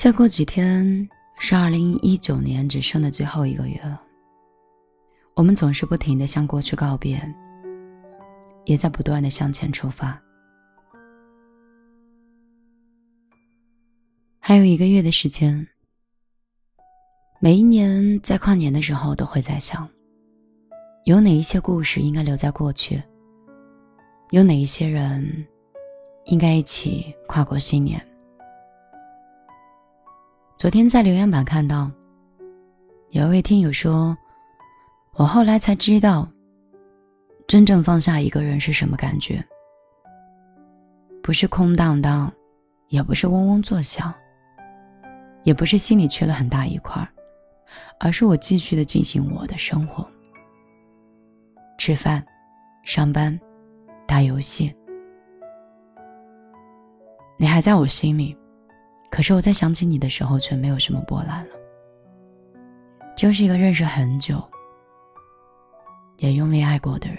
[0.00, 1.06] 再过几天
[1.38, 4.02] 是二零一九年只剩的最后一个月了。
[5.34, 7.20] 我们总是不停的向过去告别，
[8.64, 10.18] 也在不断的向前出发。
[14.38, 15.68] 还有一个月的时间，
[17.38, 19.86] 每一年在跨年的时候都会在想，
[21.04, 23.02] 有哪一些故事应该留在过去，
[24.30, 25.46] 有哪一些人
[26.24, 28.02] 应该一起跨过新年。
[30.60, 31.90] 昨天在留言板看到，
[33.12, 34.14] 有一位听友说
[35.16, 36.28] ：“我后来才知道，
[37.48, 39.42] 真正放下一个人是什么感觉。
[41.22, 42.30] 不是空荡荡，
[42.88, 44.12] 也不是嗡嗡作响，
[45.44, 47.08] 也不是心里缺了很大一块
[47.98, 50.06] 而是我继续的进行我的生活，
[51.78, 52.22] 吃饭、
[52.84, 53.40] 上班、
[54.06, 54.70] 打游戏，
[57.38, 58.36] 你还在我心里。”
[59.10, 61.54] 可是我在想起你的时候，却没有什么波澜了。
[63.16, 64.42] 就是一个认识很久，
[66.18, 67.18] 也用力爱过的人。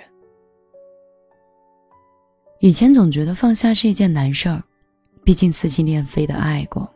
[2.59, 4.63] 以前总觉得放下是一件难事儿，
[5.23, 6.89] 毕竟撕心裂肺的爱过，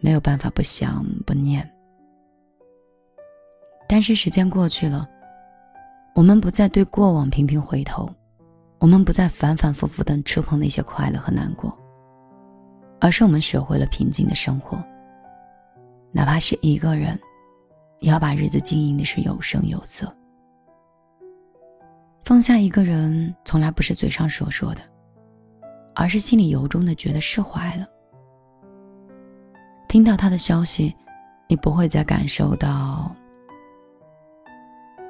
[0.00, 1.66] 没有办法不想不念。
[3.88, 5.08] 但是时间过去了，
[6.14, 8.08] 我们不再对过往频频回头，
[8.78, 11.79] 我们不再反反复复的触碰那些快乐和难过。
[13.00, 14.78] 而是我们学会了平静的生活，
[16.12, 17.18] 哪怕是一个人，
[18.00, 20.14] 也要把日子经营的是有声有色。
[22.22, 24.82] 放下一个人，从来不是嘴上所说的，
[25.94, 27.86] 而是心里由衷的觉得释怀了。
[29.88, 30.94] 听到他的消息，
[31.48, 33.10] 你不会再感受到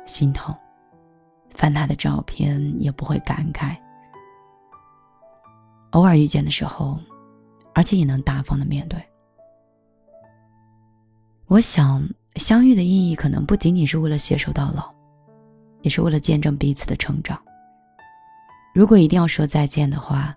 [0.06, 0.54] 心痛；
[1.54, 3.76] 翻他的照片，也不会感慨。
[5.90, 6.96] 偶尔遇见的时候。
[7.74, 9.02] 而且也能大方的面对。
[11.46, 14.92] 我想，相遇的意义可能不仅仅是为了携手到老，
[15.82, 17.40] 也是为了见证彼此的成长。
[18.72, 20.32] 如果一定要说再见的话，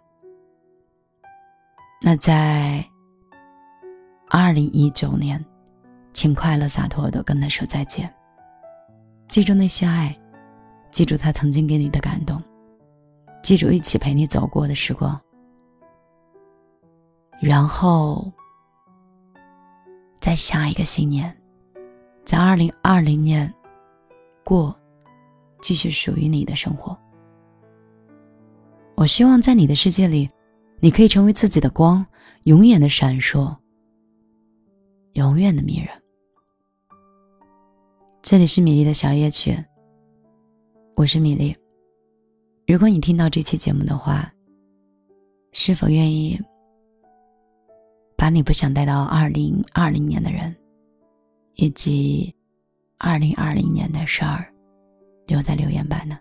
[2.02, 2.84] 那在
[4.28, 5.44] 二零一九年，
[6.14, 8.12] 请快乐洒脱的跟他说再见。
[9.28, 10.18] 记住那些爱，
[10.92, 12.42] 记住他曾经给你的感动，
[13.44, 15.20] 记住一起陪你走过的时光。
[17.44, 18.32] 然后，
[20.22, 21.38] 在下一个新年，
[22.24, 23.54] 在二零二零年，
[24.46, 24.74] 过
[25.62, 26.98] 继续属于你的生活。
[28.96, 30.30] 我希望在你的世界里，
[30.80, 32.06] 你可以成为自己的光，
[32.44, 33.54] 永远的闪烁，
[35.12, 35.90] 永远的迷人。
[38.22, 39.54] 这里是米粒的小夜曲，
[40.96, 41.54] 我是米粒。
[42.66, 44.32] 如果你听到这期节目的话，
[45.52, 46.42] 是否愿意？
[48.24, 50.56] 把你不想带到二零二零年的人，
[51.56, 52.34] 以及
[52.98, 54.50] 二零二零年的事儿，
[55.28, 56.18] 留在留言板呢。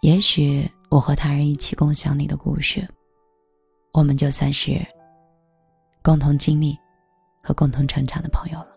[0.00, 2.88] 也许我和他人一起共享你的故事，
[3.92, 4.80] 我们就算是
[6.02, 6.74] 共同经历
[7.42, 8.70] 和共同成长的朋友了。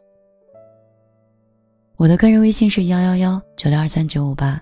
[1.95, 4.61] 我的个人微信是幺幺幺九六二三九五八，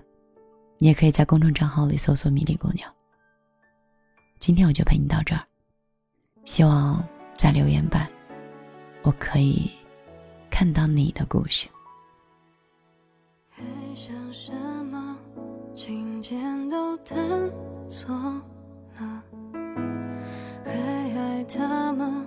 [0.78, 2.88] 你也可以在公众账号里搜索“米粒姑娘”。
[4.38, 5.42] 今天我就陪你到这儿。
[6.44, 7.02] 希望
[7.34, 8.06] 在留言板，
[9.02, 9.70] 我可以
[10.50, 11.68] 看到你的故事。
[13.48, 13.62] 还
[13.94, 14.52] 想什
[14.86, 15.16] 么？
[15.74, 17.16] 今天都探
[17.88, 19.22] 索了，
[20.64, 22.26] 还爱他吗？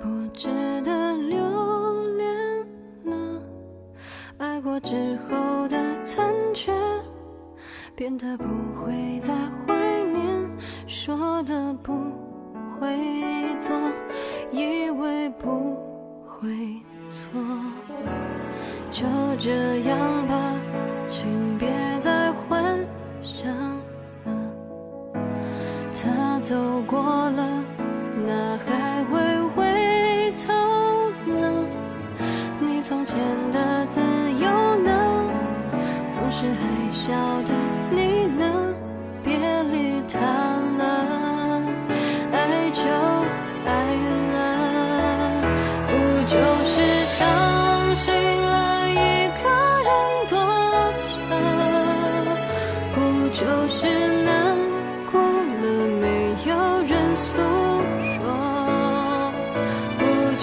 [0.00, 0.48] 不值
[0.82, 2.66] 得留恋
[3.04, 3.42] 了。
[4.38, 6.72] 爱过之后的残缺，
[7.94, 8.44] 变得不
[8.80, 9.34] 会再
[9.66, 10.50] 怀念，
[10.86, 11.92] 说的不。
[12.78, 13.74] 会做，
[14.50, 15.76] 以为不
[16.26, 16.48] 会
[17.10, 17.40] 错，
[18.90, 19.06] 就
[19.38, 19.50] 这
[19.80, 20.52] 样吧，
[21.08, 21.68] 请别
[22.00, 22.78] 再幻
[23.22, 23.48] 想
[24.24, 24.32] 了。
[25.94, 26.54] 他走
[26.86, 27.00] 过
[27.30, 27.55] 了，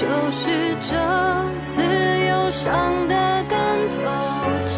[0.04, 0.92] 就是这
[1.64, 3.16] 次又伤得
[3.50, 3.58] 更
[3.90, 3.96] 透
[4.68, 4.74] 彻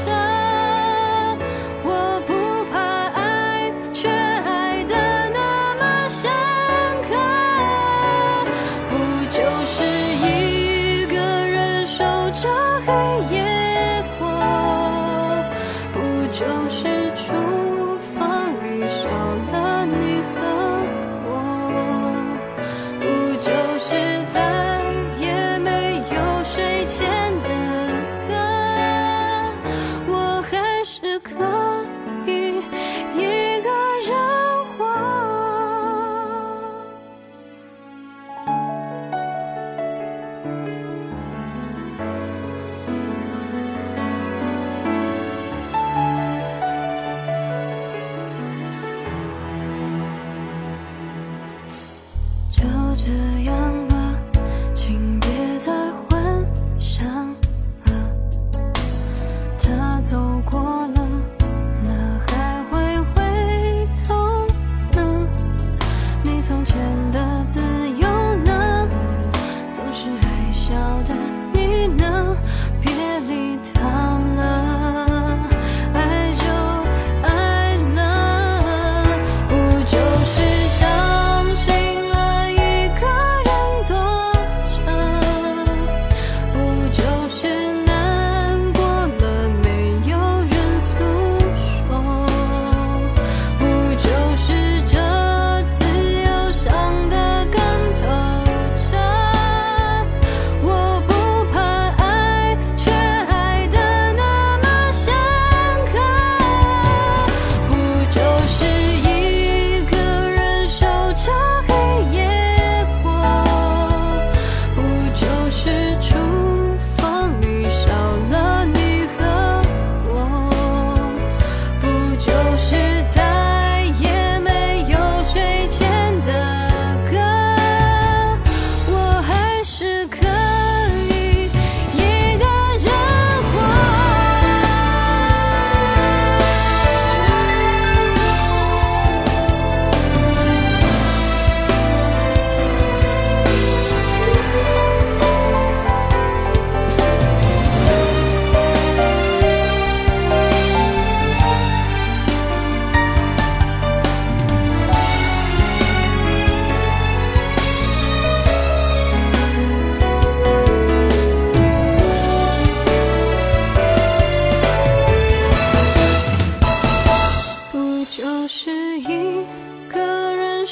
[1.84, 2.32] 我不
[2.72, 2.76] 怕
[3.10, 4.96] 爱却爱得
[5.34, 6.32] 那么深
[7.10, 7.12] 刻
[8.92, 8.94] 不
[9.32, 9.74] 就是
[10.30, 12.04] 一个人守
[12.36, 12.48] 着
[12.86, 12.92] 黑
[13.36, 14.24] 夜过
[15.92, 15.98] 不
[16.34, 16.95] 就是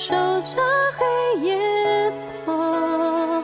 [0.06, 0.62] 守着
[0.98, 2.12] 黑夜
[2.44, 3.42] 过，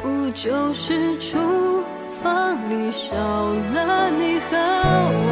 [0.00, 1.36] 不就是厨
[2.22, 4.56] 房里少了你和
[5.26, 5.27] 我。